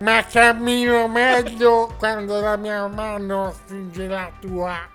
[0.00, 4.88] Ma cammino meglio quando la mia mano stringe la tua.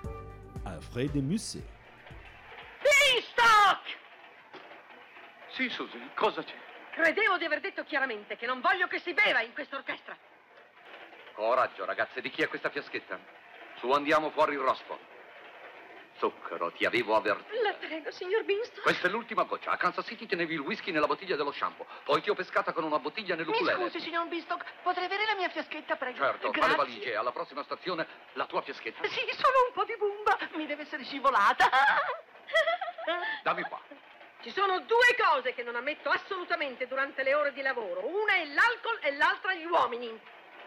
[0.63, 1.62] Alfred Musset.
[2.81, 3.98] Beanstalk!
[5.49, 6.54] Sì, Susan, cosa c'è?
[6.91, 10.15] Credevo di aver detto chiaramente che non voglio che si beva in questa orchestra.
[11.34, 13.20] Coraggio, ragazze, di chi è questa fiaschetta?
[13.79, 14.98] Su, andiamo fuori il rospo.
[16.18, 17.62] Zucchero, ti avevo avvertito.
[17.62, 18.82] La prego, signor Beanstalk.
[18.82, 19.72] Questa è l'ultima goccia.
[19.72, 21.86] A Kansas City tenevi il whisky nella bottiglia dello shampoo.
[22.04, 23.78] Poi ti ho pescata con una bottiglia Mi nell'ukulele.
[23.90, 26.18] scusi, signor Beanstalk, potrei avere la mia fiaschetta, prego?
[26.18, 26.76] Certo, fa le Grazie.
[26.76, 27.16] valigie.
[27.16, 29.08] Alla prossima stazione, la tua fiaschetta.
[29.08, 30.38] Sì, solo un po' di bumba.
[30.54, 31.70] Mi deve essere scivolata.
[33.44, 33.80] Dammi qua.
[34.41, 38.06] Ci sono due cose che non ammetto assolutamente durante le ore di lavoro.
[38.06, 40.20] Una è l'alcol e l'altra gli uomini.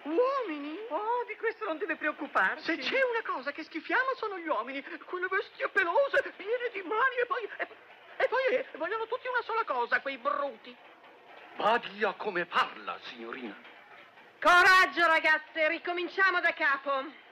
[0.07, 0.79] Uomini?
[0.91, 2.65] Oh, di questo non deve preoccuparsi.
[2.65, 4.83] Se c'è una cosa che schifiamo sono gli uomini.
[5.05, 7.43] Quelle bestie pelose, piene di mani e poi...
[7.59, 7.69] E,
[8.19, 10.75] e poi eh, vogliono tutti una sola cosa, quei bruti.
[11.57, 13.55] Badi a come parla, signorina.
[14.41, 17.25] Coraggio, ragazze, ricominciamo da capo.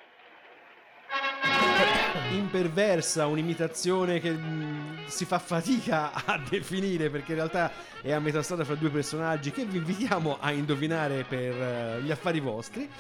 [2.31, 4.64] Imperversa, un'imitazione che mm,
[5.07, 9.51] si fa fatica a definire perché in realtà è a metà strada fra due personaggi
[9.51, 12.91] che vi invitiamo a indovinare per eh, gli affari vostri.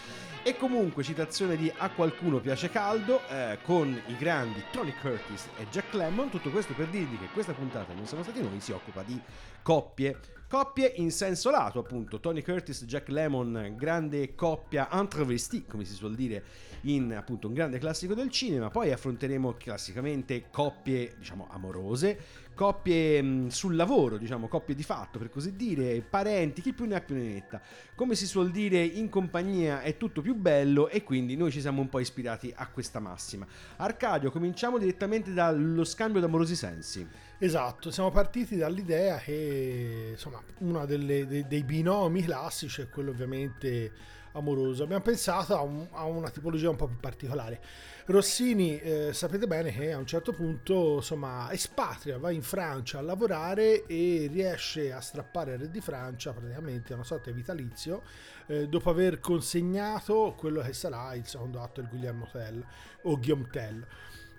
[0.46, 5.66] E comunque citazione di A qualcuno piace caldo eh, con i grandi Tony Curtis e
[5.70, 6.28] Jack Lemmon.
[6.28, 9.18] Tutto questo per dirvi che questa puntata Non siamo stati noi si occupa di
[9.62, 10.18] coppie.
[10.54, 12.20] Coppie in senso lato, appunto.
[12.20, 16.44] Tony Curtis, Jack Lemmon, grande coppia entrevistì, come si suol dire
[16.82, 18.70] in appunto un grande classico del cinema.
[18.70, 22.16] Poi affronteremo classicamente coppie, diciamo, amorose,
[22.54, 26.96] coppie mh, sul lavoro, diciamo, coppie di fatto, per così dire, parenti, chi più ne
[26.96, 27.60] ha più ne metta.
[27.94, 31.80] Come si suol dire, in compagnia è tutto più bello e quindi noi ci siamo
[31.80, 33.46] un po' ispirati a questa massima.
[33.76, 37.06] Arcadio, cominciamo direttamente dallo scambio d'amorosi sensi.
[37.38, 43.92] Esatto, siamo partiti dall'idea che insomma uno dei, dei binomi classici è quello ovviamente
[44.34, 44.84] amoroso.
[44.84, 47.60] Abbiamo pensato a, un- a una tipologia un po' più particolare.
[48.06, 53.02] Rossini, eh, sapete bene che a un certo punto insomma espatria, va in Francia a
[53.02, 58.02] lavorare e riesce a strappare al re di Francia praticamente una sorta di vitalizio
[58.46, 62.64] eh, dopo aver consegnato quello che sarà il secondo atto del Guillermo Tell
[63.02, 63.86] o Guillaume Tell.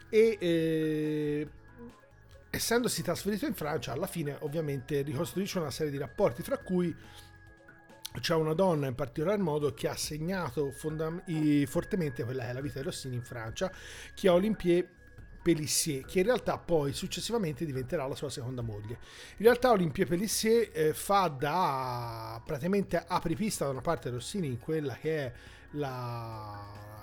[0.09, 1.49] E eh,
[2.51, 6.95] essendosi trasferito in Francia, alla fine ovviamente ricostruisce una serie di rapporti, fra cui
[8.19, 12.53] c'è una donna in particolar modo che ha segnato fondam- i- fortemente quella che è
[12.53, 13.71] la vita di Rossini in Francia,
[14.13, 14.87] che è Olympie
[15.41, 18.97] Pelissier, che in realtà poi successivamente diventerà la sua seconda moglie.
[19.37, 24.95] In realtà Olympie Pelissier eh, fa da praticamente apripista da una parte Rossini in quella
[24.95, 25.31] che è
[25.71, 26.94] la,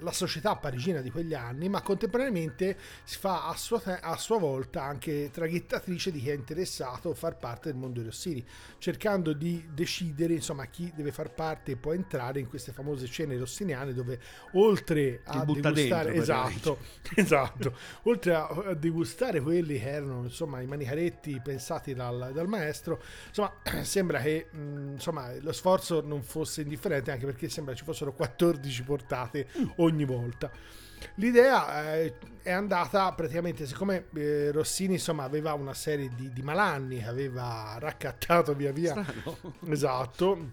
[0.00, 4.38] la società parigina di quegli anni, ma contemporaneamente si fa a sua, te- a sua
[4.38, 8.44] volta anche traghettatrice di chi è interessato a far parte del mondo di Rossini,
[8.78, 13.36] cercando di decidere insomma chi deve far parte e può entrare in queste famose cene
[13.36, 14.20] rossiniane dove
[14.52, 16.78] oltre a degustare esatto,
[17.14, 23.52] esatto, oltre a, degustare quelli che erano insomma i manicaretti pensati dal, dal maestro, insomma
[23.82, 28.82] sembra che mh, insomma lo sforzo non fosse indifferente anche perché sembra ci fossero 14
[28.82, 29.46] portate
[29.86, 30.50] ogni volta.
[31.14, 36.98] L'idea eh, è andata praticamente, siccome eh, Rossini insomma aveva una serie di, di malanni
[36.98, 39.54] che aveva raccattato via via, Strano.
[39.68, 40.50] esatto,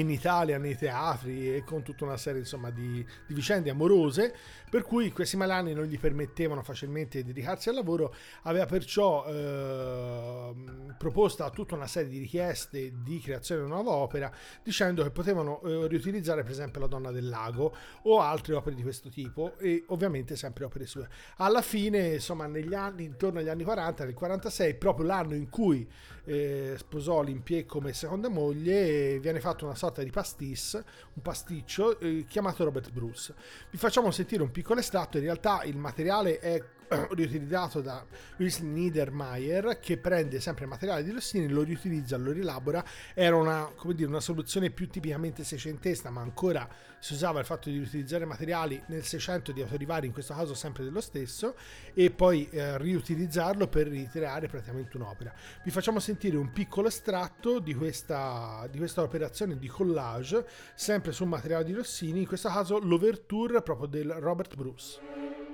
[0.00, 4.34] in Italia, nei teatri e con tutta una serie insomma di, di vicende amorose,
[4.68, 10.96] per cui questi malanni non gli permettevano facilmente di dedicarsi al lavoro, aveva perciò ehm,
[10.98, 14.32] proposta tutta una serie di richieste di creazione di una nuova opera,
[14.62, 18.82] dicendo che potevano eh, riutilizzare per esempio La donna del lago o altre opere di
[18.82, 21.08] questo tipo e ovviamente sempre opere sue.
[21.36, 25.88] Alla fine, insomma, negli anni, intorno agli anni 40, nel 46, proprio l'anno in cui
[26.26, 30.74] eh, sposò Olympie come seconda moglie, viene fatto una sorta di pastis,
[31.14, 33.34] un pasticcio eh, chiamato Robert Bruce.
[33.70, 38.04] Vi facciamo sentire un piccolo estratto, in realtà il materiale è riutilizzato da
[38.36, 42.84] Luis Niedermayer che prende sempre materiale di Rossini, lo riutilizza, lo rielabora.
[43.14, 46.68] Era una, dire, una soluzione più tipicamente seicentesca, ma ancora
[46.98, 50.84] si usava il fatto di riutilizzare materiali nel 600 di autorivari, in questo caso sempre
[50.84, 51.54] dello stesso,
[51.94, 55.32] e poi eh, riutilizzarlo per ricreare praticamente un'opera.
[55.62, 61.28] Vi facciamo sentire un piccolo estratto di questa, di questa operazione di collage, sempre sul
[61.28, 65.45] materiale di Rossini, in questo caso l'overture proprio del Robert Bruce.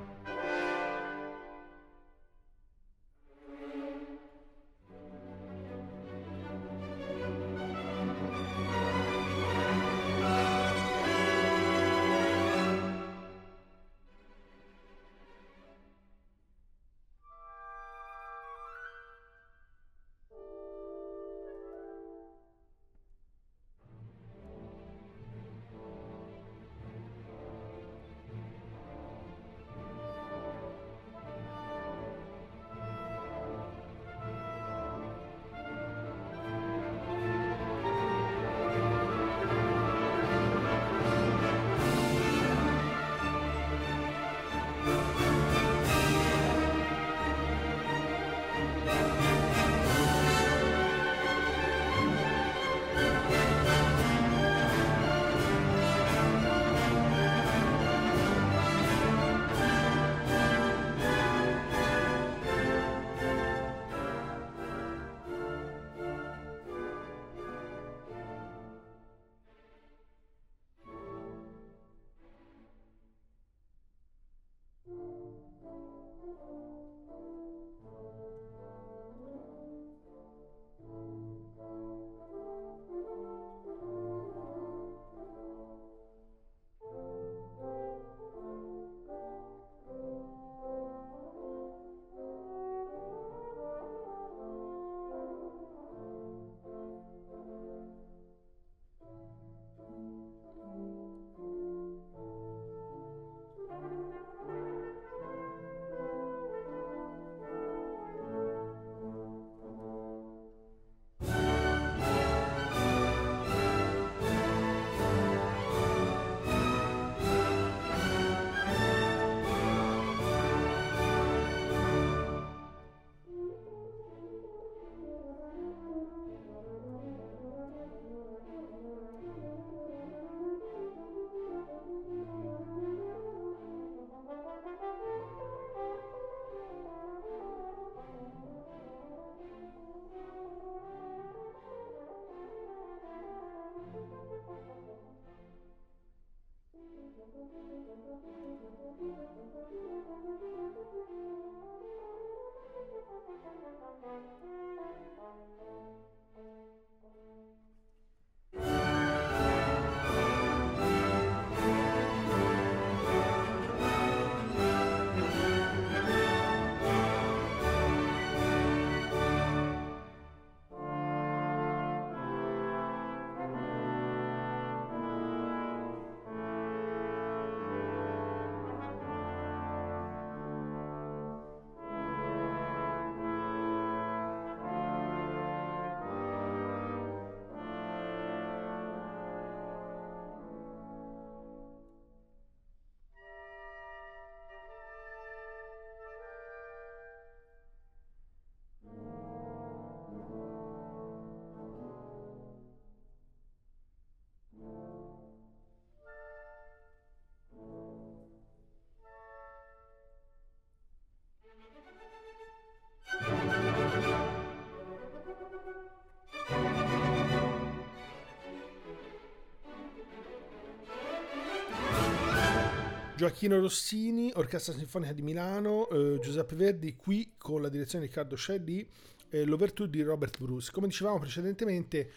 [223.24, 228.36] Gioacchino Rossini, Orchestra Sinfonica di Milano, eh, Giuseppe Verdi qui con la direzione di Riccardo
[228.36, 228.86] Scelli
[229.30, 230.70] e l'overture di Robert Bruce.
[230.70, 232.10] Come dicevamo precedentemente,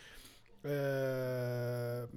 [0.60, 2.08] eh,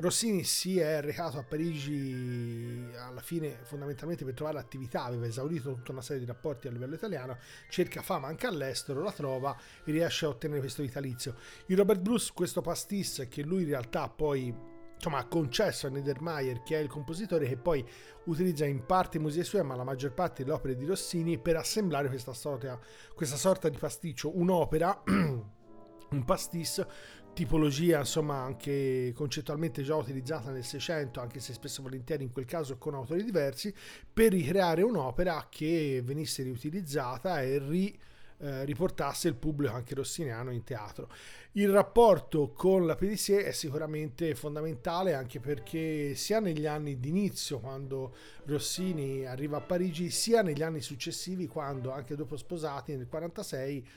[0.00, 5.92] Rossini si è recato a Parigi alla fine fondamentalmente per trovare attività, aveva esaurito tutta
[5.92, 7.38] una serie di rapporti a livello italiano,
[7.68, 11.36] cerca fama anche all'estero, la trova e riesce a ottenere questo vitalizio.
[11.66, 16.62] Il Robert Bruce, questo pastis che lui in realtà poi insomma, ha concesso a Niedermayer,
[16.62, 17.84] che è il compositore, che poi
[18.24, 22.08] utilizza in parte musiche sue, ma la maggior parte delle opere di Rossini, per assemblare
[22.08, 22.78] questa, storia,
[23.14, 26.84] questa sorta di pasticcio, un'opera, un pastis
[27.32, 32.76] tipologia insomma anche concettualmente già utilizzata nel 600 anche se spesso volentieri in quel caso
[32.76, 33.72] con autori diversi
[34.12, 37.96] per ricreare un'opera che venisse riutilizzata e ri,
[38.42, 41.08] eh, riportasse il pubblico anche rossiniano in teatro.
[41.52, 48.14] Il rapporto con la PDC è sicuramente fondamentale anche perché sia negli anni d'inizio quando
[48.44, 53.88] Rossini arriva a Parigi sia negli anni successivi quando anche dopo sposati nel 1946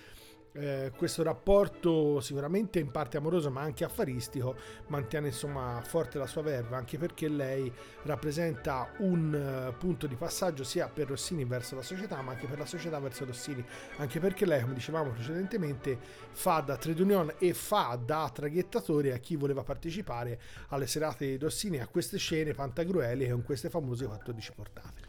[0.54, 4.56] eh, questo rapporto sicuramente in parte amoroso ma anche affaristico
[4.88, 7.72] mantiene insomma forte la sua verba anche perché lei
[8.04, 12.60] rappresenta un uh, punto di passaggio sia per Rossini verso la società ma anche per
[12.60, 13.64] la società verso Rossini.
[13.98, 15.98] Anche perché lei come dicevamo precedentemente
[16.32, 21.38] fa da trade union e fa da traghettatore a chi voleva partecipare alle serate di
[21.38, 25.03] Rossini a queste scene pantagrueliche con queste famose 14 portate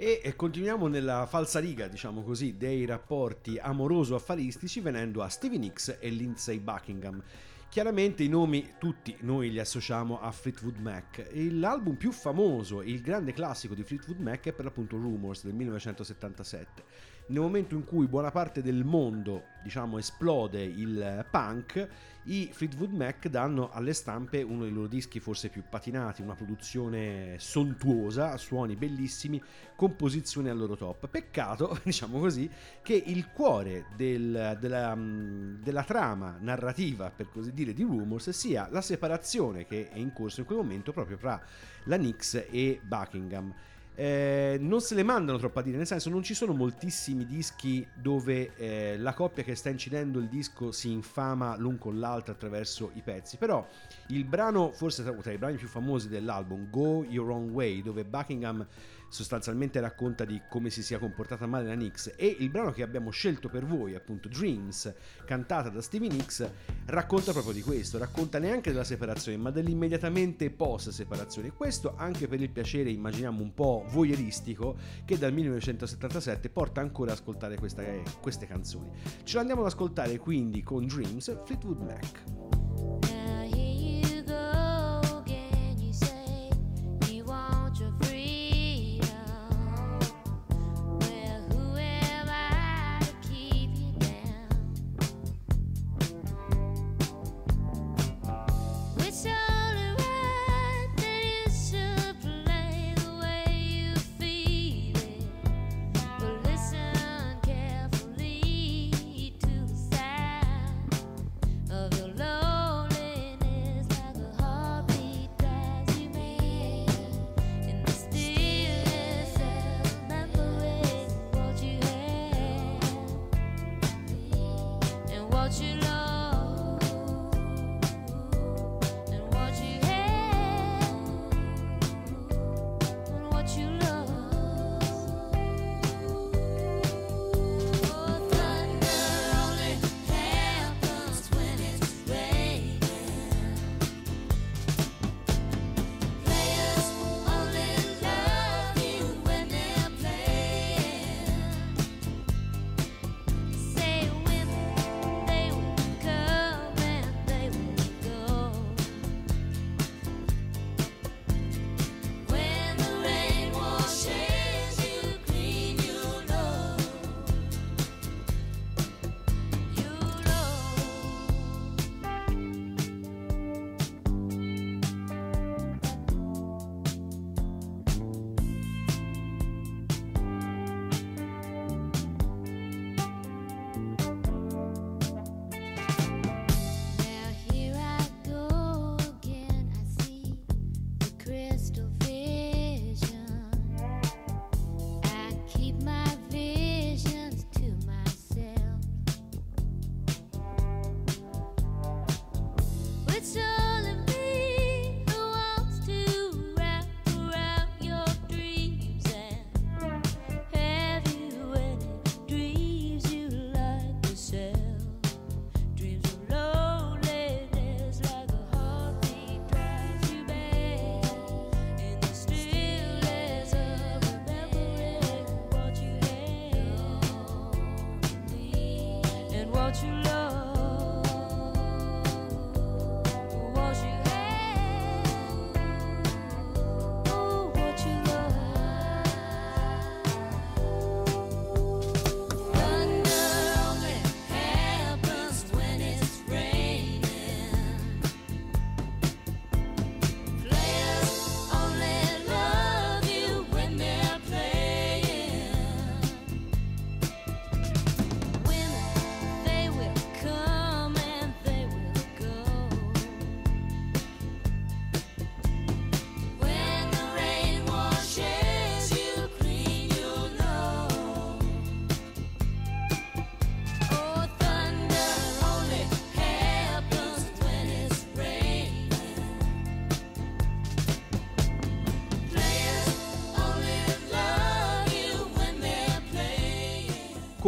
[0.00, 6.60] e continuiamo nella falsariga, diciamo così, dei rapporti amoroso-affaristici venendo a Stevie Nicks e Lindsay
[6.60, 7.20] Buckingham.
[7.68, 11.28] Chiaramente i nomi tutti noi li associamo a Fleetwood Mac.
[11.32, 17.16] L'album più famoso, il grande classico di Fleetwood Mac è per l'appunto Rumors del 1977
[17.28, 21.88] nel momento in cui buona parte del mondo, diciamo, esplode il punk,
[22.28, 27.36] i Fleetwood Mac danno alle stampe uno dei loro dischi forse più patinati, una produzione
[27.38, 29.42] sontuosa, suoni bellissimi,
[29.74, 31.08] composizioni al loro top.
[31.08, 32.50] Peccato, diciamo così,
[32.82, 38.82] che il cuore del, della, della trama narrativa, per così dire, di Rumors sia la
[38.82, 41.40] separazione che è in corso in quel momento proprio fra
[41.84, 43.54] la Nix e Buckingham
[44.00, 47.84] eh, non se le mandano troppo a dire, nel senso non ci sono moltissimi dischi
[47.94, 52.92] dove eh, la coppia che sta incidendo il disco si infama l'un con l'altro attraverso
[52.94, 53.66] i pezzi, però
[54.08, 58.64] il brano, forse tra i brani più famosi dell'album, Go Your Own Way, dove Buckingham
[59.08, 63.10] sostanzialmente racconta di come si sia comportata male la Nix e il brano che abbiamo
[63.10, 64.92] scelto per voi, appunto Dreams,
[65.24, 66.48] cantata da Stevie Nicks,
[66.86, 71.52] racconta proprio di questo, racconta neanche della separazione, ma dell'immediatamente post separazione.
[71.52, 77.18] Questo anche per il piacere, immaginiamo un po' voyeuristico, che dal 1977 porta ancora ad
[77.18, 77.82] ascoltare questa,
[78.20, 78.90] queste canzoni.
[79.24, 83.17] Ce l'andiamo ad ascoltare quindi con Dreams, Fleetwood Mac.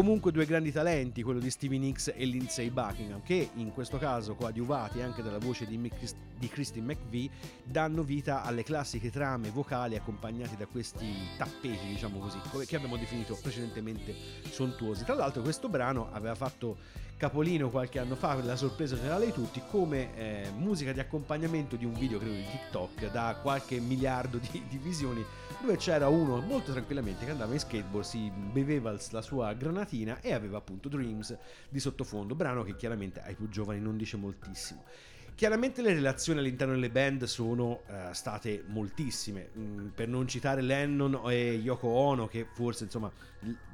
[0.00, 4.35] Comunque due grandi talenti, quello di Stevie Nicks e Lindsay Buckingham, che in questo caso
[4.35, 7.31] coadiuvati anche dalla voce di, Mick, di Christine McVie,
[7.63, 11.07] danno vita alle classiche trame vocali accompagnati da questi
[11.37, 14.15] tappeti, diciamo così, che abbiamo definito precedentemente
[14.51, 15.05] sontuosi.
[15.05, 16.79] Tra l'altro questo brano aveva fatto
[17.21, 21.77] capolino qualche anno fa per la sorpresa generale di tutti come eh, musica di accompagnamento
[21.77, 25.23] di un video credo di TikTok da qualche miliardo di, di, visioni
[25.61, 30.33] dove c'era uno molto tranquillamente che andava in skateboard si beveva la sua granatina e
[30.33, 31.37] aveva appunto Dreams
[31.69, 34.85] di sottofondo brano che chiaramente ai più giovani non dice moltissimo
[35.41, 41.19] Chiaramente le relazioni all'interno delle band sono uh, state moltissime, mm, per non citare Lennon
[41.31, 43.11] e Yoko Ono, che forse insomma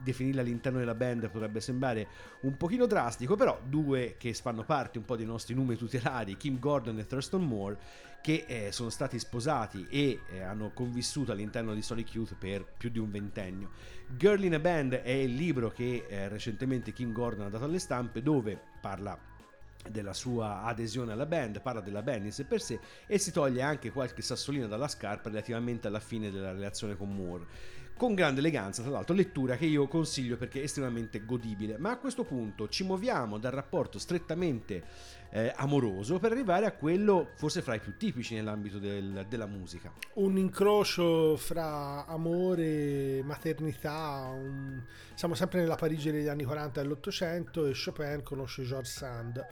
[0.01, 2.07] definirla all'interno della band potrebbe sembrare
[2.43, 6.61] un pochino drastico, però due che fanno parte un po' dei nostri numeri tutelari, Kim
[6.61, 7.79] Gordon e Thurston Moore,
[8.23, 12.91] che eh, sono stati sposati e eh, hanno convissuto all'interno di Sonic Youth per più
[12.91, 13.71] di un ventennio.
[14.17, 17.81] Girl in a Band è il libro che eh, recentemente Kim Gordon ha dato alle
[17.81, 19.35] stampe dove parla
[19.91, 23.63] della sua adesione alla band, parla della band in sé per sé e si toglie
[23.63, 27.47] anche qualche sassolino dalla scarpa relativamente alla fine della relazione con Moore.
[27.97, 31.79] Con grande eleganza, tra l'altro, lettura che io consiglio perché è estremamente godibile.
[31.79, 34.85] Ma a questo punto ci muoviamo dal rapporto strettamente
[35.31, 39.91] eh, amoroso per arrivare a quello forse fra i più tipici nell'ambito del, della musica.
[40.17, 44.83] Un incrocio fra amore, maternità, un...
[45.15, 49.47] siamo sempre nella Parigi degli anni 40 dell'Ottocento e Chopin conosce George Sand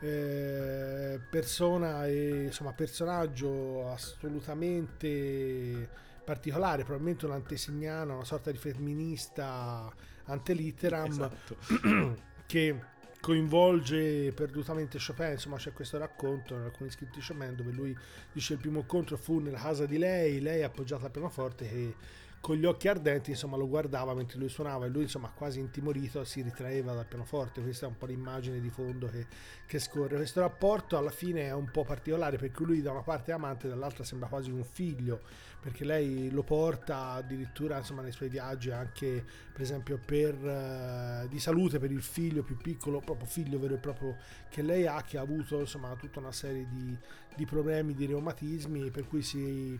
[0.00, 5.88] eh, persona e insomma personaggio assolutamente
[6.24, 9.92] particolare, probabilmente un'antesignana, una sorta di femminista
[10.24, 11.56] antelitteram esatto.
[12.46, 17.96] che coinvolge perdutamente Chopin, insomma c'è questo racconto in alcuni scritti Chopin dove lui
[18.32, 21.94] dice il primo incontro fu nella casa di lei, lei appoggiata al pianoforte che
[22.40, 26.24] con gli occhi ardenti insomma lo guardava mentre lui suonava e lui insomma quasi intimorito
[26.24, 27.60] si ritraeva dal pianoforte.
[27.60, 29.26] Questa è un po' l'immagine di fondo che,
[29.66, 30.16] che scorre.
[30.16, 33.68] Questo rapporto alla fine è un po' particolare perché lui da una parte è amante
[33.68, 35.20] dall'altra sembra quasi un figlio
[35.60, 41.40] perché lei lo porta addirittura insomma nei suoi viaggi anche per esempio per, uh, di
[41.40, 44.16] salute per il figlio più piccolo proprio figlio vero e proprio
[44.48, 46.96] che lei ha che ha avuto insomma tutta una serie di,
[47.34, 49.78] di problemi di reumatismi per cui si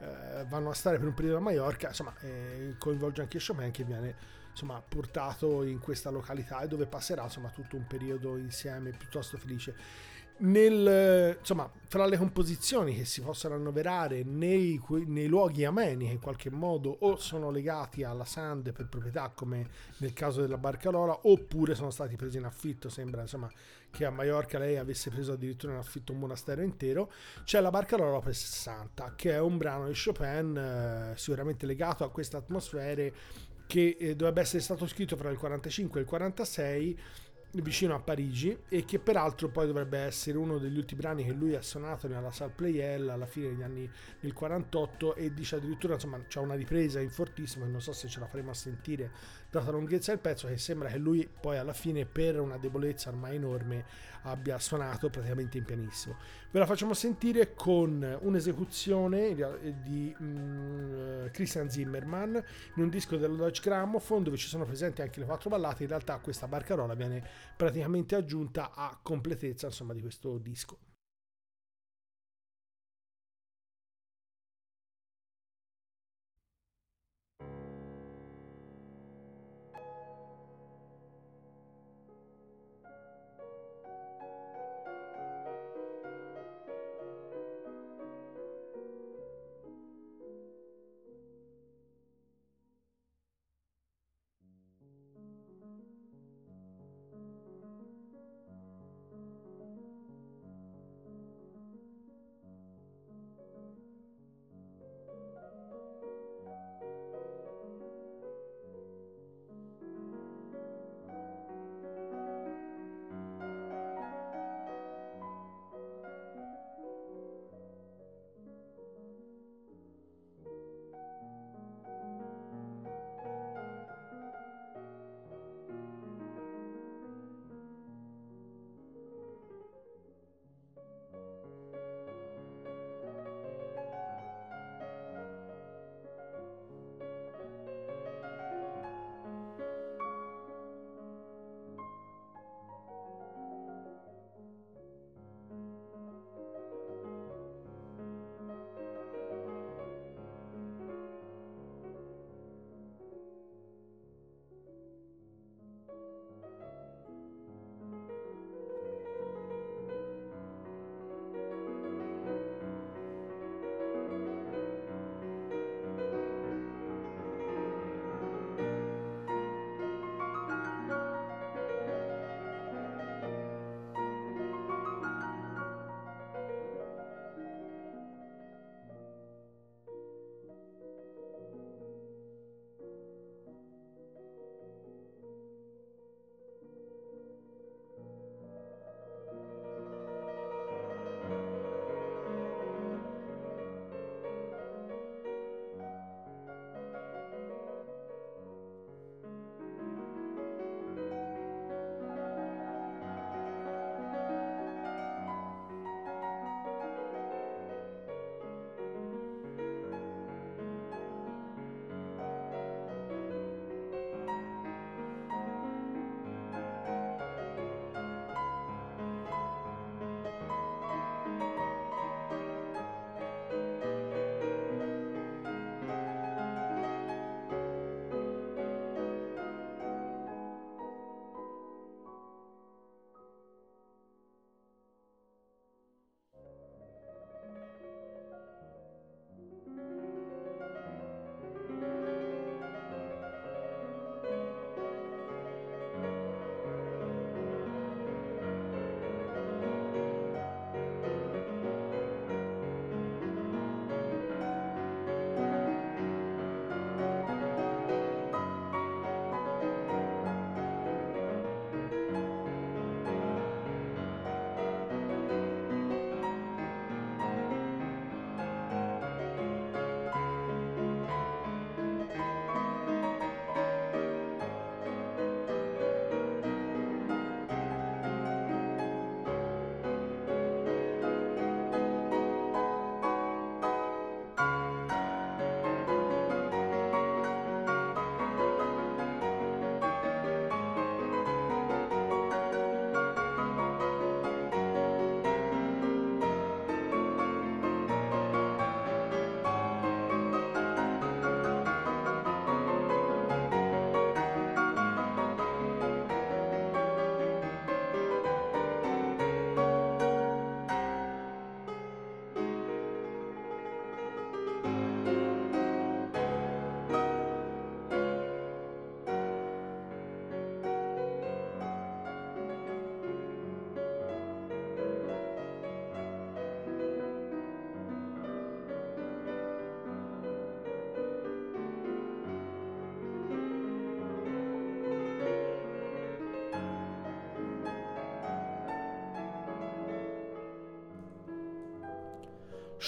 [0.00, 3.84] eh, vanno a stare per un periodo a Mallorca, insomma eh, coinvolge anche Chopin che
[3.84, 4.14] viene
[4.50, 9.74] insomma, portato in questa località e dove passerà insomma, tutto un periodo insieme piuttosto felice.
[10.42, 16.20] Nel, insomma, fra le composizioni che si possono annoverare nei, nei, luoghi ameni che in
[16.20, 21.74] qualche modo o sono legati alla Sand per proprietà come nel caso della Barcarola oppure
[21.74, 23.50] sono stati presi in affitto sembra insomma
[23.90, 27.10] che a Mallorca lei avesse preso addirittura in affitto un monastero intero,
[27.44, 32.10] c'è la Barcarola Opera 60, che è un brano di Chopin eh, sicuramente legato a
[32.10, 33.12] queste atmosfere
[33.66, 37.00] che eh, dovrebbe essere stato scritto fra il 45 e il 46
[37.54, 41.54] vicino a Parigi e che peraltro poi dovrebbe essere uno degli ultimi brani che lui
[41.54, 46.22] ha suonato nella Salle Playel alla fine degli anni del 48 e dice addirittura insomma
[46.26, 49.10] c'è una ripresa in fortissimo che non so se ce la faremo a sentire
[49.50, 53.08] data la lunghezza del pezzo che sembra che lui poi alla fine per una debolezza
[53.08, 53.84] ormai enorme
[54.22, 56.16] abbia suonato praticamente in pianissimo.
[56.50, 59.34] Ve la facciamo sentire con un'esecuzione
[59.82, 62.42] di um, Christian Zimmerman
[62.74, 65.84] in un disco dello Deutsche Grammophon dove ci sono presenti anche le quattro ballate.
[65.84, 67.22] In realtà questa barcarola viene
[67.56, 70.89] praticamente aggiunta a completezza insomma di questo disco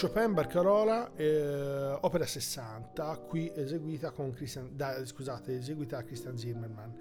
[0.02, 6.96] Chopin Barcarola, eh, opera 60, qui eseguita, Christian, da, scusate, eseguita da Christian Zimmerman.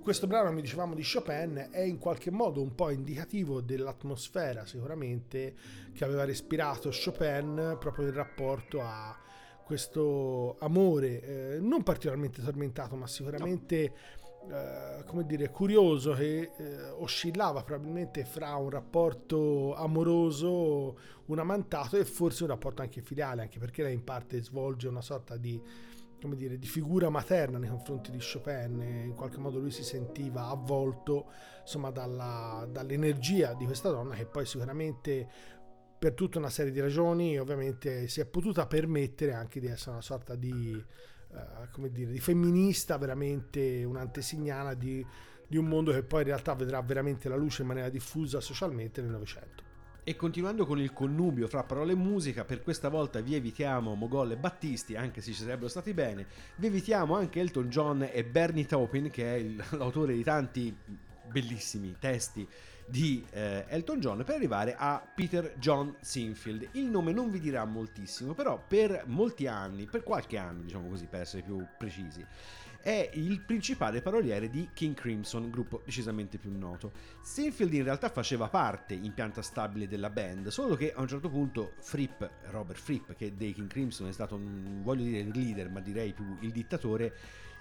[0.00, 5.56] Questo brano, mi dicevamo, di Chopin è in qualche modo un po' indicativo dell'atmosfera sicuramente
[5.92, 9.18] che aveva respirato Chopin proprio in rapporto a
[9.64, 14.23] questo amore eh, non particolarmente tormentato ma sicuramente no.
[14.50, 22.04] Eh, come dire curioso che eh, oscillava probabilmente fra un rapporto amoroso un amantato e
[22.04, 25.60] forse un rapporto anche filiale anche perché lei in parte svolge una sorta di
[26.20, 30.48] come dire, di figura materna nei confronti di Chopin, in qualche modo lui si sentiva
[30.48, 31.26] avvolto
[31.60, 35.28] insomma, dalla, dall'energia di questa donna che poi sicuramente
[35.98, 40.00] per tutta una serie di ragioni ovviamente si è potuta permettere anche di essere una
[40.00, 40.82] sorta di,
[41.34, 45.04] uh, come dire, di femminista, veramente un'antesignana di,
[45.46, 49.00] di un mondo che poi in realtà vedrà veramente la luce in maniera diffusa socialmente
[49.02, 49.62] nel Novecento.
[50.06, 54.32] E continuando con il connubio fra parole e musica, per questa volta vi evitiamo Mogol
[54.32, 58.66] e Battisti, anche se ci sarebbero stati bene, vi evitiamo anche Elton John e Bernie
[58.66, 60.76] Taupin, che è il, l'autore di tanti
[61.26, 62.46] bellissimi testi
[62.86, 66.68] di eh, Elton John per arrivare a Peter John Sinfield.
[66.72, 71.06] Il nome non vi dirà moltissimo, però per molti anni, per qualche anno, diciamo così,
[71.06, 72.24] per essere più precisi,
[72.84, 76.92] è il principale paroliere di King Crimson, gruppo decisamente più noto.
[77.22, 81.30] Sinfield in realtà faceva parte in pianta stabile della band, solo che a un certo
[81.30, 85.70] punto Fripp, Robert Fripp, che dei King Crimson è stato, non voglio dire il leader,
[85.70, 87.14] ma direi più il dittatore,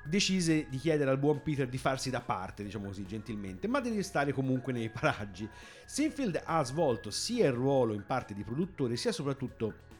[0.04, 3.96] decise di chiedere al buon Peter di farsi da parte, diciamo così gentilmente, ma di
[3.96, 5.48] restare comunque nei paraggi.
[5.86, 9.92] Sinfield ha svolto sia il ruolo in parte di produttore, sia soprattutto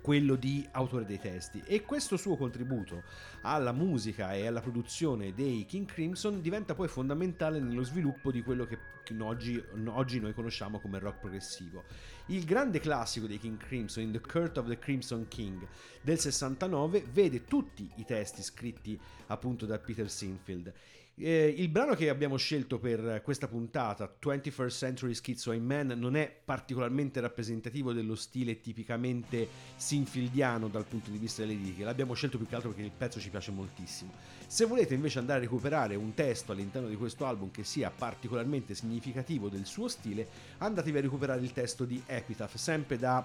[0.00, 3.02] quello di autore dei testi e questo suo contributo
[3.42, 8.64] alla musica e alla produzione dei King Crimson diventa poi fondamentale nello sviluppo di quello
[8.64, 8.78] che
[9.18, 11.84] oggi, oggi noi conosciamo come rock progressivo.
[12.26, 15.66] Il grande classico dei King Crimson, In the Court of the Crimson King
[16.00, 20.72] del 69, vede tutti i testi scritti appunto da Peter Sinfield
[21.22, 26.34] eh, il brano che abbiamo scelto per questa puntata, 21st Century Schizoid Man, non è
[26.44, 32.46] particolarmente rappresentativo dello stile tipicamente sinfieldiano dal punto di vista delle liriche, l'abbiamo scelto più
[32.46, 34.12] che altro perché il pezzo ci piace moltissimo.
[34.46, 38.74] Se volete invece andare a recuperare un testo all'interno di questo album che sia particolarmente
[38.74, 40.26] significativo del suo stile,
[40.58, 43.24] andatevi a recuperare il testo di Epitaph, sempre da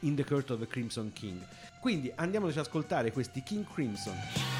[0.00, 1.46] In the Court of the Crimson King.
[1.80, 4.59] Quindi andiamoci ad ascoltare questi King Crimson.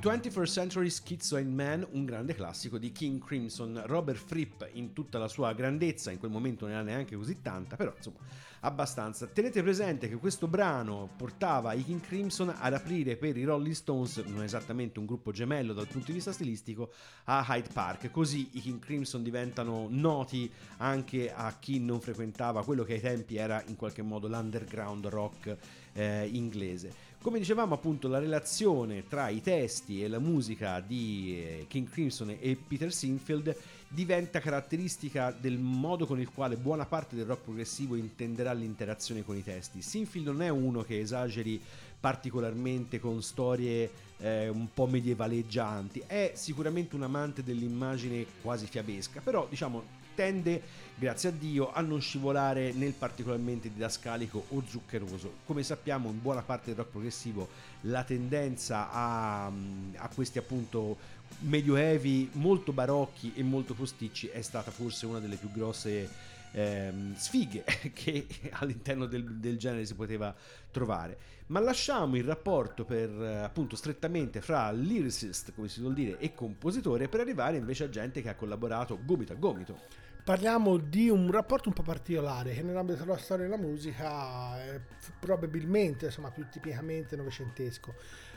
[0.00, 5.18] 21st Century Schizo and Man, un grande classico di King Crimson, Robert Fripp in tutta
[5.18, 8.16] la sua grandezza, in quel momento non era neanche così tanta, però insomma
[8.60, 9.26] abbastanza.
[9.26, 14.16] Tenete presente che questo brano portava i King Crimson ad aprire per i Rolling Stones,
[14.26, 16.92] non esattamente un gruppo gemello dal punto di vista stilistico,
[17.24, 22.84] a Hyde Park, così i King Crimson diventano noti anche a chi non frequentava quello
[22.84, 25.56] che ai tempi era in qualche modo l'underground rock
[25.92, 27.08] eh, inglese.
[27.22, 32.30] Come dicevamo appunto la relazione tra i testi e la musica di eh, King Crimson
[32.30, 33.54] e Peter Sinfield
[33.88, 39.36] diventa caratteristica del modo con il quale buona parte del rock progressivo intenderà l'interazione con
[39.36, 39.82] i testi.
[39.82, 41.60] Sinfield non è uno che esageri
[42.00, 49.46] particolarmente con storie eh, un po' medievaleggianti, è sicuramente un amante dell'immagine quasi fiabesca, però
[49.46, 50.60] diciamo tende,
[50.96, 55.36] grazie a Dio, a non scivolare nel particolarmente didascalico o zuccheroso.
[55.46, 57.48] Come sappiamo, in buona parte del rock progressivo
[57.82, 60.98] la tendenza a, a questi appunto
[61.40, 66.08] medioevi molto barocchi e molto posticci è stata forse una delle più grosse
[66.52, 70.34] ehm, sfighe che all'interno del, del, genere si poteva
[70.70, 71.16] trovare.
[71.46, 77.08] Ma lasciamo il rapporto per appunto strettamente fra lyricist, come si vuol dire, e compositore
[77.08, 81.68] per arrivare invece a gente che ha collaborato gomito a gomito parliamo di un rapporto
[81.68, 84.80] un po' particolare che nell'ambito della storia della musica è
[85.18, 87.94] probabilmente insomma più tipicamente novecentesco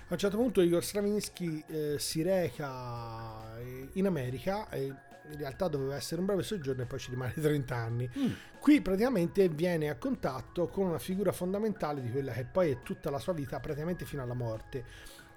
[0.07, 5.69] a un certo punto Igor Stravinsky eh, si reca eh, in America e in realtà
[5.69, 8.09] doveva essere un breve soggiorno e poi ci rimane 30 anni.
[8.17, 8.31] Mm.
[8.59, 13.09] Qui praticamente viene a contatto con una figura fondamentale di quella che poi è tutta
[13.09, 14.85] la sua vita, praticamente fino alla morte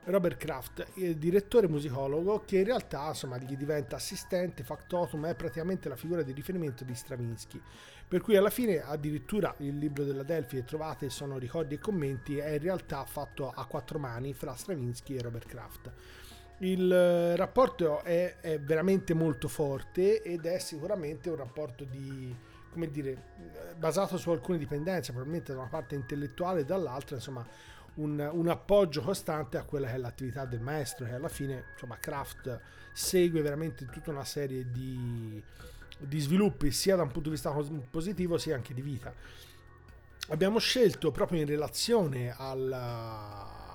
[0.07, 5.97] Robert Kraft, direttore musicologo che in realtà insomma, gli diventa assistente, factotum, è praticamente la
[5.97, 7.61] figura di riferimento di Stravinsky.
[8.07, 12.39] Per cui alla fine addirittura il libro della Delphi che trovate sono ricordi e commenti
[12.39, 15.93] è in realtà fatto a quattro mani fra Stravinsky e Robert Kraft.
[16.59, 22.35] Il eh, rapporto è, è veramente molto forte ed è sicuramente un rapporto di,
[22.71, 23.35] come dire,
[23.77, 27.45] basato su alcune dipendenze, probabilmente da una parte intellettuale e dall'altra, insomma,
[27.97, 31.97] un, un, appoggio costante a quella che è l'attività del maestro, che alla fine, insomma,
[31.99, 32.61] Kraft
[32.93, 35.43] segue veramente tutta una serie di,
[35.99, 37.55] di sviluppi, sia da un punto di vista
[37.91, 39.13] positivo, sia anche di vita.
[40.29, 43.66] Abbiamo scelto proprio in relazione alla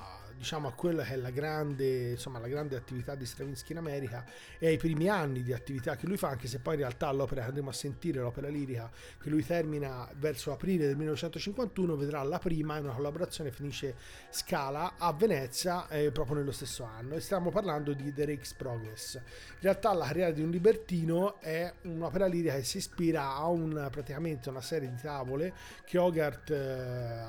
[0.42, 4.26] diciamo a quella che è la grande, insomma, la grande attività di Stravinsky in America
[4.58, 7.42] e ai primi anni di attività che lui fa, anche se poi in realtà l'opera
[7.42, 8.90] che andremo a sentire, l'opera lirica
[9.22, 13.94] che lui termina verso aprile del 1951, vedrà la prima in una collaborazione finisce
[14.32, 19.14] Scala a Venezia eh, proprio nello stesso anno e stiamo parlando di The Rake's Progress.
[19.16, 19.22] In
[19.60, 24.50] realtà la carriera di un libertino è un'opera lirica che si ispira a un, praticamente
[24.50, 25.54] una serie di tavole
[25.86, 26.56] che Hogarth eh,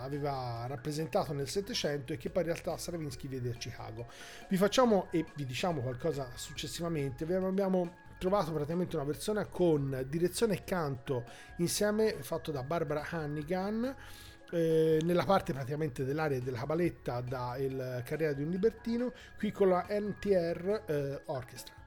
[0.01, 4.07] aveva rappresentato nel Settecento e che poi in realtà Stravinsky Stravinsky vede a Chicago.
[4.49, 7.25] Vi facciamo e vi diciamo qualcosa successivamente.
[7.25, 11.25] Abbiamo trovato praticamente una versione con direzione e canto
[11.57, 13.95] insieme fatto da Barbara Hannigan.
[14.51, 19.71] Eh, nella parte praticamente dell'area della cabaletta da Il Carriera di un Libertino, qui con
[19.71, 21.82] la NTR eh, Orchestra.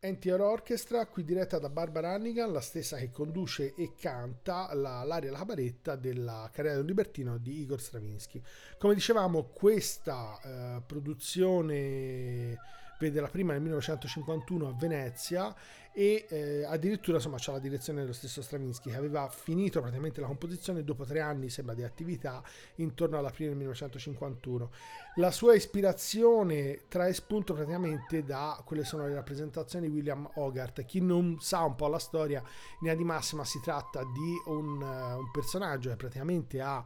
[0.00, 5.32] NTR Orchestra, qui diretta da Barbara Hannigan, la stessa che conduce e canta la, l'aria
[5.32, 8.40] la cabaretta della carriera del libertino di Igor Stravinsky.
[8.78, 12.56] Come dicevamo, questa eh, produzione
[12.98, 15.54] vede la prima nel 1951 a Venezia
[15.92, 20.26] e eh, addirittura insomma c'è la direzione dello stesso Stravinsky che aveva finito praticamente la
[20.26, 22.42] composizione dopo tre anni sembra di attività
[22.76, 24.70] intorno all'aprile del 1951
[25.18, 30.84] la sua ispirazione trae spunto praticamente da quelle sono le rappresentazioni di William Hogarth.
[30.84, 32.46] Chi non sa un po' la storia in
[32.82, 36.84] linea di massima si tratta di un, uh, un personaggio che praticamente ha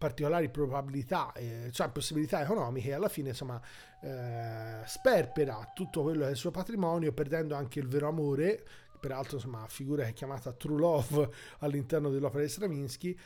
[0.00, 3.60] particolari probabilità, eh, cioè possibilità economiche e alla fine insomma
[4.00, 8.64] eh, sperpera tutto quello che è il suo patrimonio perdendo anche il vero amore
[8.98, 11.28] peraltro insomma figura che è chiamata True Love
[11.58, 13.18] all'interno dell'opera di Stravinsky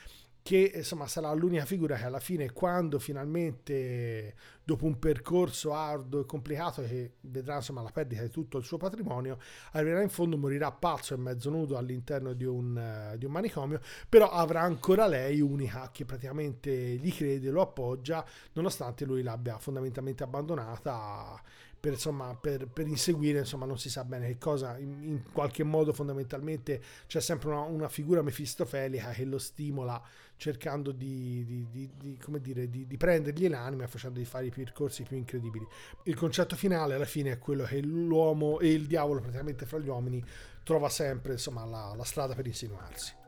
[0.45, 6.27] che insomma sarà l'unica figura che alla fine quando finalmente dopo un percorso arduo e
[6.27, 9.39] complicato che vedrà insomma la perdita di tutto il suo patrimonio
[9.73, 14.29] arriverà in fondo morirà pazzo e mezzo nudo all'interno di un, di un manicomio però
[14.29, 18.23] avrà ancora lei unica che praticamente gli crede lo appoggia
[18.53, 21.43] nonostante lui l'abbia fondamentalmente abbandonata
[21.85, 25.65] per, insomma, per, per, inseguire, insomma, non si sa bene che cosa, in, in qualche
[25.65, 30.03] modo fondamentalmente c'è sempre una, una, figura mefistofelica che lo stimola
[30.39, 35.03] cercando di, di, di, di come dire, di, prendergli l'anima e facendogli fare i percorsi
[35.03, 35.67] più incredibili.
[36.05, 39.89] Il concetto finale alla fine è quello che l'uomo e il diavolo praticamente fra gli
[39.89, 40.25] uomini
[40.63, 43.24] trova sempre insomma, la, la strada per insinuarsi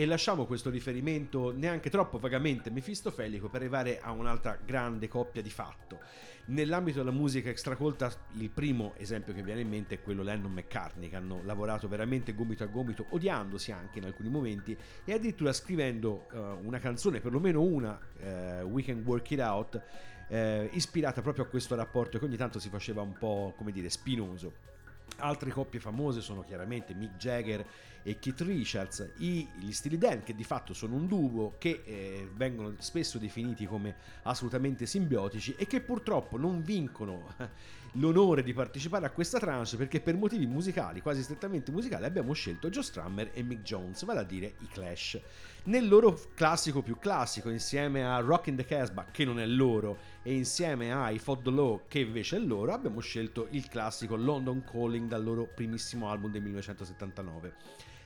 [0.00, 5.50] e lasciamo questo riferimento neanche troppo vagamente mefistofelico per arrivare a un'altra grande coppia di
[5.50, 5.98] fatto.
[6.46, 11.08] Nell'ambito della musica extracolta il primo esempio che viene in mente è quello Lennon McCartney
[11.08, 16.28] che hanno lavorato veramente gomito a gomito, odiandosi anche in alcuni momenti e addirittura scrivendo
[16.30, 19.82] uh, una canzone, perlomeno una, uh, We Can Work It Out,
[20.28, 23.90] uh, ispirata proprio a questo rapporto che ogni tanto si faceva un po' come dire
[23.90, 24.76] spinoso.
[25.18, 27.64] Altre coppie famose sono chiaramente Mick Jagger
[28.02, 32.30] e Keith Richards, i, gli Steely Dan che di fatto sono un duo che eh,
[32.34, 37.34] vengono spesso definiti come assolutamente simbiotici e che purtroppo non vincono
[37.92, 42.70] l'onore di partecipare a questa tranche perché per motivi musicali, quasi strettamente musicali, abbiamo scelto
[42.70, 45.20] Joe Strummer e Mick Jones, vale a dire i Clash.
[45.68, 49.98] Nel loro classico più classico, insieme a Rock in the Casbah, che non è loro,
[50.22, 54.16] e insieme a I Fought the Law, che invece è loro, abbiamo scelto il classico
[54.16, 57.54] London Calling dal loro primissimo album del 1979.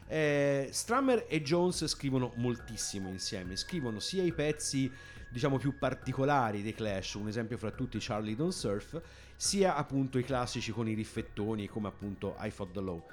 [0.09, 4.91] Eh, Strummer e Jones scrivono moltissimo insieme, scrivono sia i pezzi
[5.31, 9.01] diciamo più particolari dei Clash, un esempio fra tutti Charlie Don't Surf,
[9.37, 13.07] sia appunto i classici con i riffettoni come appunto I Fought the Law.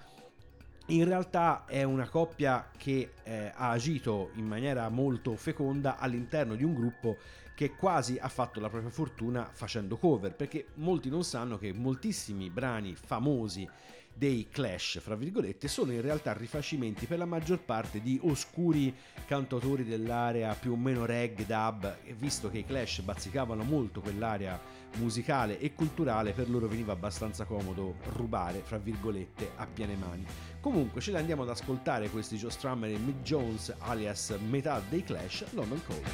[0.90, 6.64] In realtà è una coppia che eh, ha agito in maniera molto feconda all'interno di
[6.64, 7.18] un gruppo
[7.54, 12.50] che quasi ha fatto la propria fortuna facendo cover, perché molti non sanno che moltissimi
[12.50, 13.70] brani famosi
[14.14, 18.94] dei Clash, fra virgolette, sono in realtà rifacimenti per la maggior parte di oscuri
[19.26, 24.60] cantautori dell'area più o meno reg, dub, visto che i Clash bazzicavano molto quell'area
[24.98, 30.26] musicale e culturale, per loro veniva abbastanza comodo rubare, fra virgolette, a piene mani.
[30.60, 35.04] Comunque ce li andiamo ad ascoltare questi Joe Strummer e Mick Jones, alias metà dei
[35.04, 36.06] Clash, London Calling.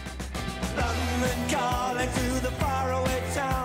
[0.75, 3.64] London calling to the faraway towns,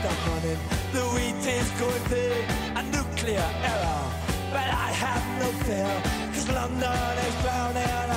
[0.00, 0.58] stop running,
[0.92, 2.44] the wheat is going big,
[2.76, 4.04] a nuclear error.
[4.52, 5.90] But I have no fear,
[6.32, 8.07] cause London is drowning.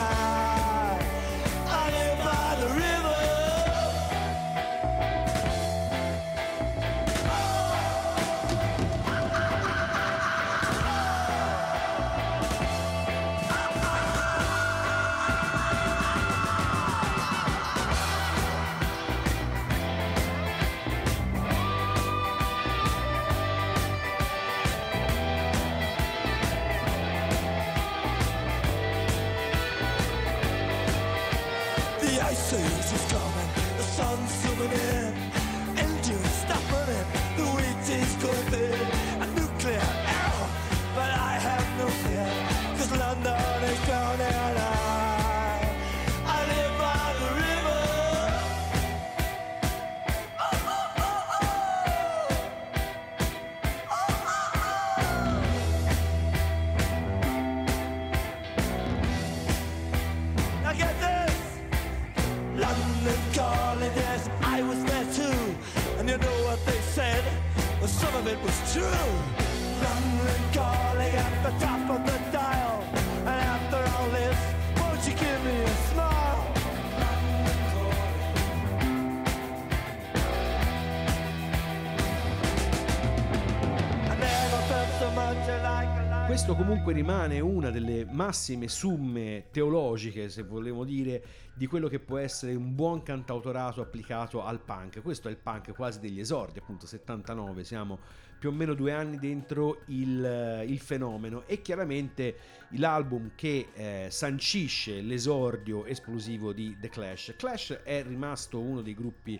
[86.83, 91.23] Comunque rimane una delle massime summe teologiche, se vogliamo dire,
[91.53, 95.03] di quello che può essere un buon cantautorato applicato al punk.
[95.03, 97.99] Questo è il punk quasi degli esordi, appunto 79, siamo
[98.39, 102.37] più o meno due anni dentro il, il fenomeno e chiaramente
[102.71, 107.35] l'album che eh, sancisce l'esordio esplosivo di The Clash.
[107.37, 109.39] Clash è rimasto uno dei gruppi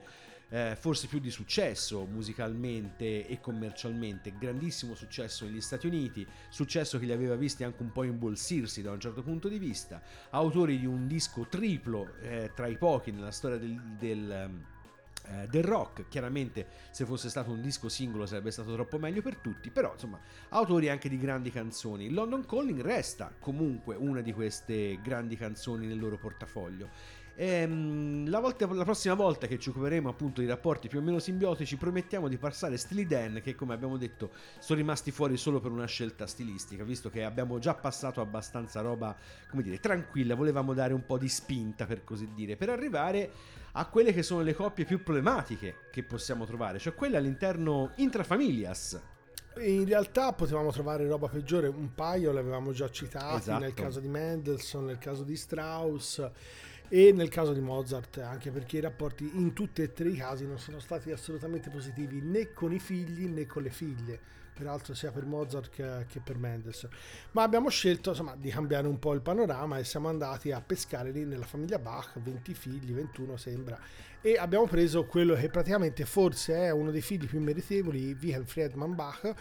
[0.52, 7.06] eh, forse più di successo musicalmente e commercialmente, grandissimo successo negli Stati Uniti, successo che
[7.06, 10.86] li aveva visti anche un po' imbolsirsi da un certo punto di vista, autori di
[10.86, 14.66] un disco triplo eh, tra i pochi nella storia del, del ehm,
[15.28, 16.08] eh, del rock.
[16.08, 20.20] Chiaramente, se fosse stato un disco singolo sarebbe stato troppo meglio per tutti, però insomma,
[20.50, 22.10] autori anche di grandi canzoni.
[22.10, 26.90] London Calling resta comunque una di queste grandi canzoni nel loro portafoglio.
[27.36, 31.20] Ehm, la, volta- la prossima volta che ci occuperemo appunto di rapporti più o meno
[31.20, 35.72] simbiotici, promettiamo di passare Steely Dan, che come abbiamo detto sono rimasti fuori solo per
[35.72, 39.16] una scelta stilistica, visto che abbiamo già passato abbastanza roba,
[39.50, 43.32] come dire, tranquilla, volevamo dare un po' di spinta per così dire, per arrivare
[43.74, 49.02] a quelle che sono le coppie più problematiche che possiamo trovare, cioè quelle all'interno intrafamilias.
[49.56, 53.60] E In realtà potevamo trovare roba peggiore, un paio l'avevamo già citati, Esatto.
[53.60, 56.30] nel caso di Mendelssohn, nel caso di Strauss
[56.94, 60.46] e nel caso di Mozart, anche perché i rapporti in tutti e tre i casi
[60.46, 64.20] non sono stati assolutamente positivi né con i figli né con le figlie,
[64.54, 66.92] peraltro sia per Mozart che, che per Mendelssohn.
[67.32, 71.12] Ma abbiamo scelto insomma, di cambiare un po' il panorama e siamo andati a pescare
[71.12, 73.80] lì nella famiglia Bach, 20 figli, 21 sembra,
[74.20, 78.96] e abbiamo preso quello che praticamente forse è uno dei figli più meritevoli, Wilhelm Friedman
[78.96, 79.34] Bach,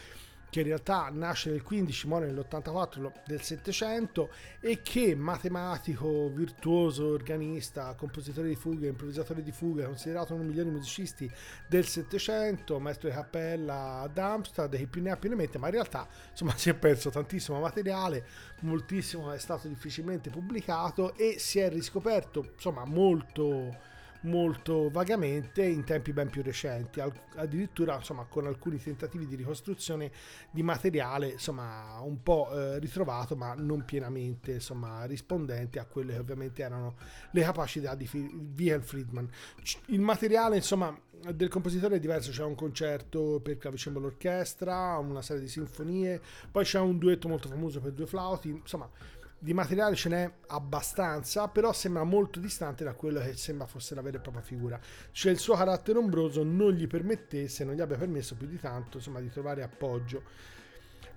[0.51, 4.31] che in realtà nasce nel 15, muore nell'84 del 700
[4.61, 10.71] e che matematico, virtuoso, organista, compositore di fuga, improvvisatore di fuga, considerato uno dei migliori
[10.71, 11.31] musicisti
[11.69, 15.69] del 700, maestro di cappella ad Amsterdam, che più ne ha più ne mette, ma
[15.69, 18.27] in realtà insomma si è perso tantissimo materiale,
[18.61, 26.13] moltissimo è stato difficilmente pubblicato e si è riscoperto insomma molto molto vagamente in tempi
[26.13, 27.01] ben più recenti,
[27.37, 30.11] addirittura insomma con alcuni tentativi di ricostruzione
[30.51, 36.19] di materiale insomma un po' eh, ritrovato ma non pienamente insomma rispondente a quelle che
[36.19, 36.97] ovviamente erano
[37.31, 38.09] le capacità di
[38.57, 39.29] Wilhelm Friedman.
[39.87, 40.97] Il materiale insomma
[41.35, 46.65] del compositore è diverso, c'è un concerto per clavicembalo orchestra, una serie di sinfonie, poi
[46.65, 48.89] c'è un duetto molto famoso per due flauti, insomma
[49.43, 54.03] di materiale ce n'è abbastanza, però sembra molto distante da quello che sembra fosse la
[54.03, 54.79] vera e propria figura.
[55.11, 58.99] Cioè il suo carattere ombroso non gli permettesse, non gli abbia permesso più di tanto,
[58.99, 60.23] insomma, di trovare appoggio.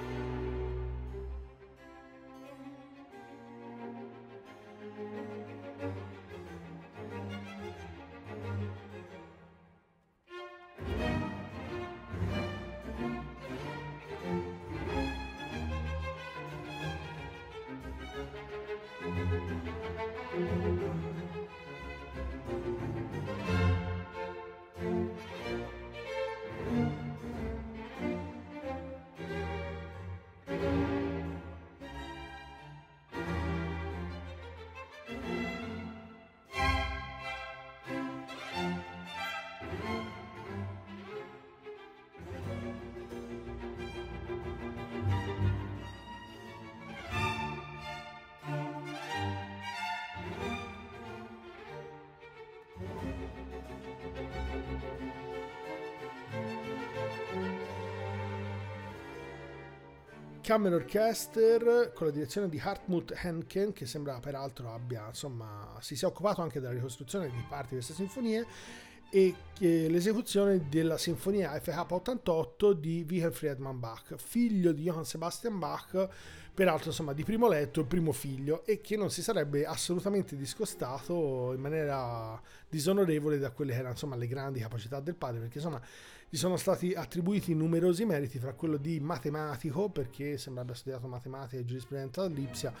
[60.41, 66.07] Cameron Orchester con la direzione di Hartmut Henken che sembra peraltro abbia insomma si sia
[66.07, 68.45] occupato anche della ricostruzione di parti di queste sinfonie
[69.11, 76.07] e l'esecuzione della sinfonia FH88 1908 di Wilhelm Friedman Bach, figlio di Johann Sebastian Bach,
[76.53, 81.53] peraltro insomma di primo letto, il primo figlio, e che non si sarebbe assolutamente discostato
[81.53, 82.39] in maniera
[82.69, 85.81] disonorevole da quelle che erano insomma le grandi capacità del padre, perché insomma
[86.29, 91.65] gli sono stati attribuiti numerosi meriti, fra quello di matematico, perché sembrerebbe studiato matematica e
[91.65, 92.73] giurisprudenza all'Ipsia,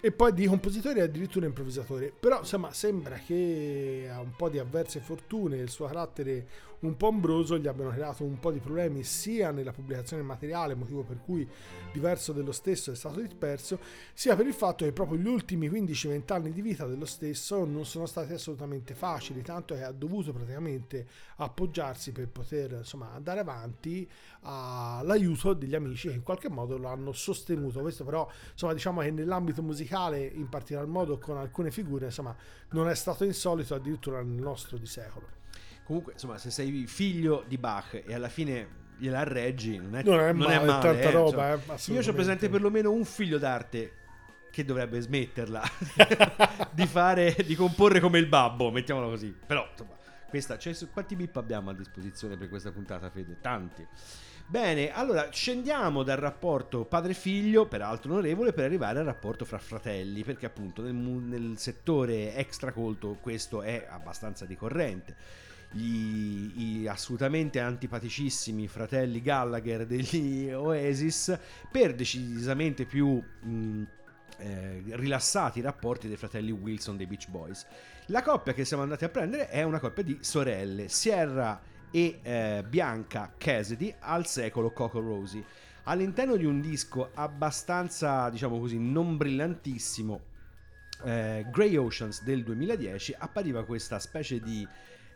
[0.00, 2.12] e poi di compositore e addirittura improvvisatore.
[2.18, 6.46] Però insomma sembra che ha un po' di avverse fortune il suo carattere
[6.82, 10.74] un po' ombroso gli abbiano creato un po' di problemi sia nella pubblicazione del materiale,
[10.74, 11.48] motivo per cui
[11.92, 13.78] diverso dello stesso è stato disperso,
[14.14, 17.84] sia per il fatto che proprio gli ultimi 15-20 anni di vita dello stesso non
[17.84, 21.06] sono stati assolutamente facili, tanto che ha dovuto praticamente
[21.36, 24.08] appoggiarsi per poter insomma andare avanti
[24.40, 27.80] all'aiuto degli amici che in qualche modo lo hanno sostenuto.
[27.80, 32.34] Questo però insomma diciamo che nell'ambito musicale, in particolar modo con alcune figure, insomma
[32.70, 35.40] non è stato insolito addirittura nel nostro di secolo.
[35.84, 40.20] Comunque, insomma, se sei figlio di Bach e alla fine gliela reggi, non è, Non
[40.20, 44.00] è male, tanta eh, roba, eh, Io ho presente perlomeno un figlio d'arte
[44.50, 45.62] che dovrebbe smetterla
[46.70, 49.34] di fare, di comporre come il babbo, mettiamolo così.
[49.46, 49.96] Però, insomma,
[50.28, 53.38] questa, cioè, quanti bip abbiamo a disposizione per questa puntata, Fede?
[53.40, 53.86] Tanti.
[54.46, 60.46] Bene, allora scendiamo dal rapporto padre-figlio, peraltro onorevole, per arrivare al rapporto fra fratelli, perché
[60.46, 65.16] appunto nel, nel settore extracolto questo è abbastanza ricorrente.
[65.72, 71.36] Gli, i assolutamente antipaticissimi fratelli Gallagher degli Oasis,
[71.70, 73.82] per decisamente più mh,
[74.38, 77.66] eh, rilassati rapporti dei fratelli Wilson dei Beach Boys.
[78.06, 81.60] La coppia che siamo andati a prendere è una coppia di sorelle, Sierra
[81.90, 85.44] e eh, Bianca Cassidy al secolo Coco Rosie.
[85.84, 90.20] All'interno di un disco abbastanza, diciamo così, non brillantissimo,
[91.04, 94.66] eh, Grey Oceans del 2010, appariva questa specie di,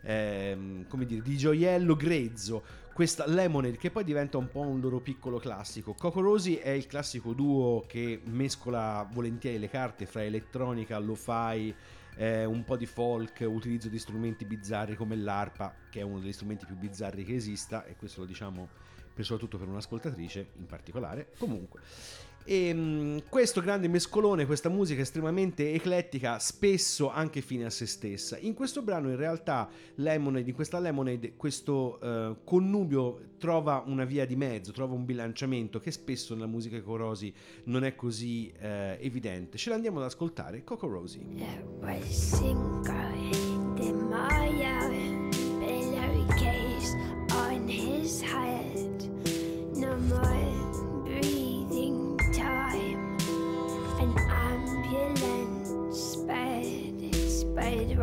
[0.07, 5.01] ehm, come dire, di gioiello grezzo, questa Lemonade che poi diventa un po' un loro
[5.01, 5.93] piccolo classico.
[5.93, 11.75] Coco Rosie è il classico duo che mescola volentieri le carte fra elettronica, lo-fi,
[12.17, 16.33] eh, un po' di folk, utilizzo di strumenti bizzarri come l'arpa, che è uno degli
[16.33, 18.69] strumenti più bizzarri che esista, e questo lo diciamo
[19.13, 21.33] per- soprattutto per un'ascoltatrice in particolare.
[21.39, 21.81] Comunque,
[22.47, 28.39] e, questo grande mescolone, questa musica estremamente eclettica, spesso anche fine a se stessa.
[28.39, 34.25] In questo brano, in realtà, Lemonade, in questa Lemonade, questo eh, connubio trova una via
[34.25, 37.35] di mezzo, trova un bilanciamento che spesso nella musica corosi
[37.65, 39.59] non è così eh, evidente.
[39.59, 41.23] Ce l'andiamo ad ascoltare, Coco Rosie.
[41.37, 42.41] It was
[52.47, 53.17] time.
[53.99, 57.99] An ambulance sped, sped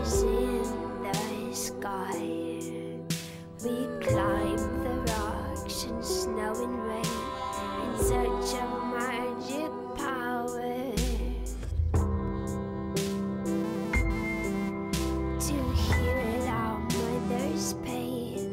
[0.00, 2.18] ashes in the sky.
[3.62, 7.18] We climb the rocks in snow and rain
[7.82, 10.92] in search of magic power.
[15.38, 18.50] To heal our mother's pain.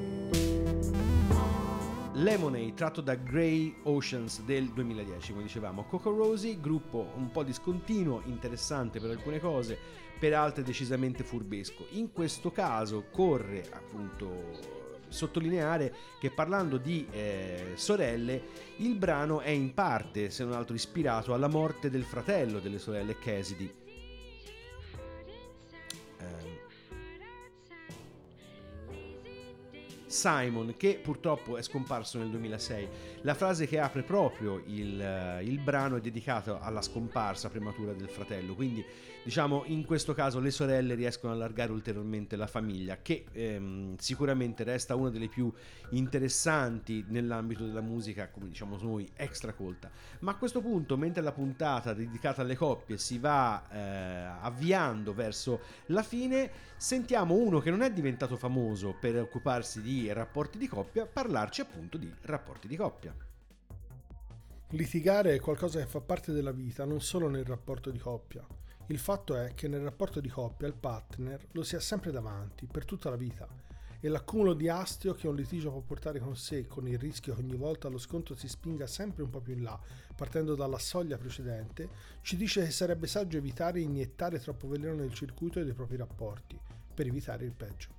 [2.14, 8.22] Lemonade tratto da Grey Oceans del 2010, come dicevamo, Coco Rosie, gruppo un po' discontinuo,
[8.26, 9.78] interessante per alcune cose,
[10.20, 11.88] per altre decisamente furbesco.
[11.92, 14.78] In questo caso corre appunto
[15.10, 18.42] sottolineare che parlando di eh, sorelle,
[18.78, 23.18] il brano è in parte, se non altro, ispirato alla morte del fratello delle sorelle
[23.18, 23.74] Cassidy.
[26.20, 26.58] Ehm,
[30.06, 32.88] Simon, che purtroppo è scomparso nel 2006.
[33.22, 38.10] La frase che apre proprio il, eh, il brano è dedicata alla scomparsa prematura del
[38.10, 38.86] fratello, quindi
[39.30, 44.64] diciamo in questo caso le sorelle riescono a allargare ulteriormente la famiglia, che ehm, sicuramente
[44.64, 45.54] resta una delle più
[45.92, 49.92] interessanti nell'ambito della musica, come diciamo noi, extra colta.
[50.22, 53.78] Ma a questo punto, mentre la puntata dedicata alle coppie si va eh,
[54.42, 60.58] avviando verso la fine, sentiamo uno che non è diventato famoso per occuparsi di rapporti
[60.58, 63.14] di coppia parlarci appunto di rapporti di coppia.
[64.70, 68.44] Litigare è qualcosa che fa parte della vita, non solo nel rapporto di coppia.
[68.90, 72.66] Il fatto è che nel rapporto di coppia il partner lo si ha sempre davanti,
[72.66, 73.48] per tutta la vita,
[74.00, 77.42] e l'accumulo di astio che un litigio può portare con sé, con il rischio che
[77.42, 79.80] ogni volta lo scontro si spinga sempre un po' più in là,
[80.16, 81.88] partendo dalla soglia precedente,
[82.22, 86.60] ci dice che sarebbe saggio evitare di iniettare troppo veleno nel circuito dei propri rapporti,
[86.92, 87.99] per evitare il peggio.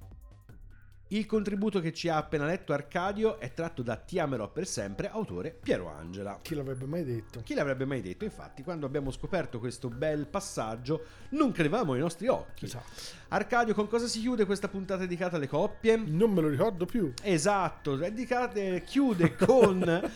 [1.12, 5.10] Il contributo che ci ha appena letto Arcadio è tratto da Ti amerò per sempre,
[5.10, 6.38] autore Piero Angela.
[6.40, 7.40] Chi l'avrebbe mai detto?
[7.40, 8.22] Chi l'avrebbe mai detto?
[8.22, 12.66] Infatti, quando abbiamo scoperto questo bel passaggio, non credevamo ai nostri occhi.
[12.66, 13.18] Esatto.
[13.32, 15.96] Arcadio, con cosa si chiude questa puntata dedicata alle coppie?
[15.96, 17.12] Non me lo ricordo più.
[17.22, 20.10] Esatto, è dedicata- chiude con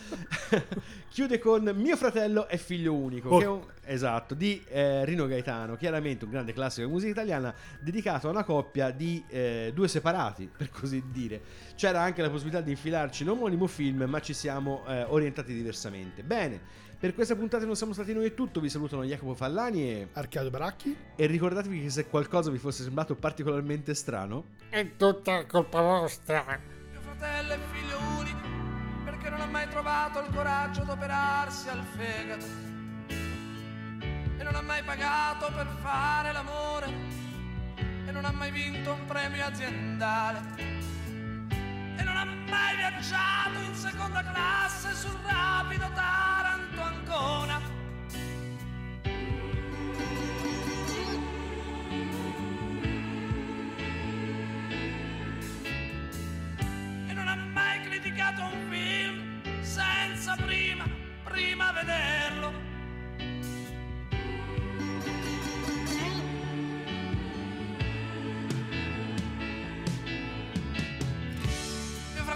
[1.09, 3.39] chiude con Mio fratello è figlio unico, Oh.
[3.39, 7.55] che è un- esatto, di eh, Rino Gaetano, chiaramente un grande classico della musica italiana
[7.81, 11.41] dedicato a una coppia di eh, due separati, per così dire.
[11.77, 16.25] C'era anche la possibilità di infilarci l'omonimo film, ma ci siamo eh, orientati diversamente.
[16.25, 16.61] Bene,
[16.99, 20.51] per questa puntata non siamo stati noi e tutto, vi salutano Jacopo Fallani e, Arcadio
[20.51, 20.97] Baracchi?
[21.17, 26.45] e ricordatevi che se qualcosa vi fosse sembrato particolarmente strano, È tutta colpa vostra.
[26.91, 28.39] Mio fratello è figlio unico
[29.05, 32.47] perché non ha mai trovato il coraggio d'operarsi al fegato
[34.37, 36.93] e non ha mai pagato per fare l'amore
[38.07, 40.41] e non ha mai vinto un premio aziendale
[41.97, 47.61] e non ha mai viaggiato in seconda classe sul rapido Taranto Ancona.
[57.07, 60.85] e non ha mai criticato un film senza prima,
[61.25, 62.74] prima vederlo.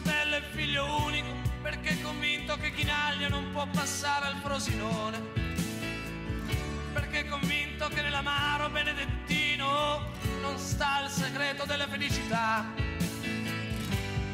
[0.01, 1.27] Fratello è figlio unico
[1.61, 5.19] perché è convinto che Chinaglia non può passare al Frosinone.
[6.93, 12.65] Perché è convinto che nell'amaro benedettino non sta il segreto della felicità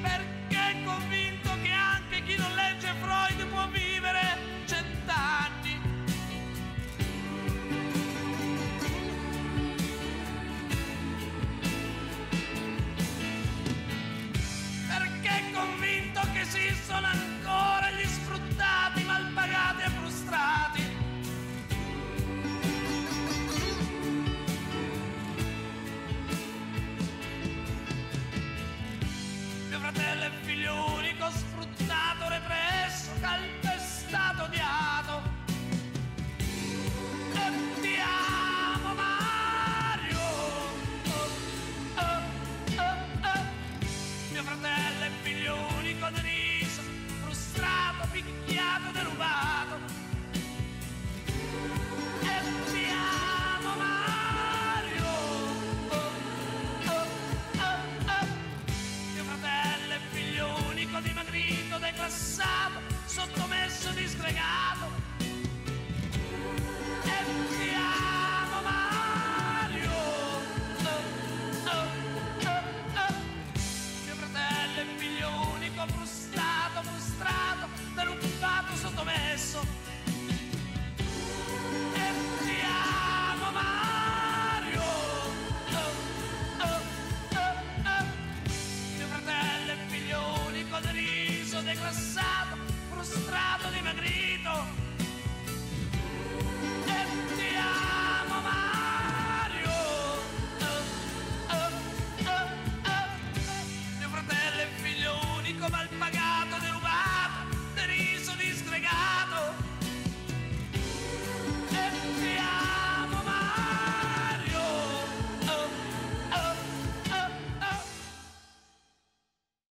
[0.02, 4.20] perché è convinto che anche chi non legge Freud può vivere
[4.66, 5.53] cent'anni.